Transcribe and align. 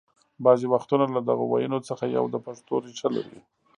بعضې 0.45 0.65
وختونه 0.73 1.05
له 1.15 1.21
دغو 1.29 1.45
ويونو 1.49 1.79
څخه 1.89 2.03
یو 2.15 2.25
د 2.33 2.35
پښتو 2.45 2.73
ریښه 2.85 3.09
لري 3.15 3.39